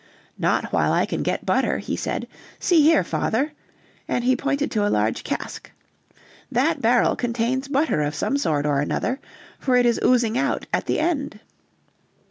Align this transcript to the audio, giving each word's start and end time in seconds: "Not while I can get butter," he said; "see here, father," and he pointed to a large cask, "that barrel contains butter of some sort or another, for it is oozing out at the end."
"Not 0.39 0.73
while 0.73 0.91
I 0.93 1.05
can 1.05 1.21
get 1.21 1.45
butter," 1.45 1.77
he 1.77 1.95
said; 1.95 2.27
"see 2.57 2.81
here, 2.81 3.03
father," 3.03 3.51
and 4.07 4.23
he 4.23 4.35
pointed 4.35 4.71
to 4.71 4.83
a 4.83 4.89
large 4.89 5.23
cask, 5.23 5.71
"that 6.51 6.81
barrel 6.81 7.15
contains 7.15 7.67
butter 7.67 8.01
of 8.01 8.15
some 8.15 8.35
sort 8.39 8.65
or 8.65 8.79
another, 8.79 9.19
for 9.59 9.75
it 9.75 9.85
is 9.85 9.99
oozing 10.03 10.39
out 10.39 10.65
at 10.73 10.87
the 10.87 10.99
end." 10.99 11.39